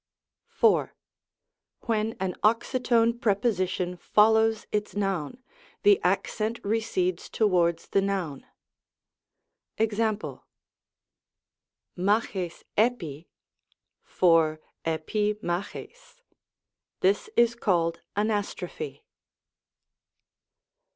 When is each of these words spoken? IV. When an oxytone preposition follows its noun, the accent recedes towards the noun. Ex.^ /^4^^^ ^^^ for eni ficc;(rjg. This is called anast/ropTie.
IV. 0.63 0.89
When 1.81 2.13
an 2.19 2.33
oxytone 2.43 3.21
preposition 3.21 3.97
follows 3.97 4.65
its 4.71 4.95
noun, 4.95 5.43
the 5.83 6.01
accent 6.03 6.59
recedes 6.63 7.29
towards 7.29 7.87
the 7.89 8.01
noun. 8.01 8.47
Ex.^ 9.77 9.99
/^4^^^ 11.97 12.17
^^^ 12.77 13.25
for 14.01 14.59
eni 14.85 15.35
ficc;(rjg. 15.37 16.15
This 17.01 17.29
is 17.37 17.53
called 17.53 18.01
anast/ropTie. 18.17 19.01